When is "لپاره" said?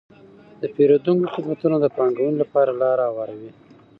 2.43-2.71